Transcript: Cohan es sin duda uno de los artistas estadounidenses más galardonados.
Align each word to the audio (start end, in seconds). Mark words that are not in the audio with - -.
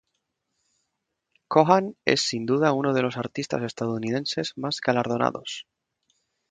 Cohan 1.47 1.95
es 2.05 2.21
sin 2.23 2.47
duda 2.47 2.73
uno 2.73 2.93
de 2.95 3.03
los 3.03 3.17
artistas 3.17 3.61
estadounidenses 3.61 4.53
más 4.57 4.81
galardonados. 4.81 5.67